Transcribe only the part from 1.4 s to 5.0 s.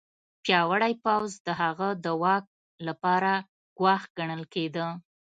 د هغه د واک لپاره ګواښ ګڼل کېده.